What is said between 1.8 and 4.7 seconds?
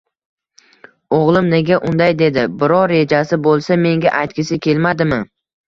unday dedi, biror rejasi bo`lsa menga aytgisi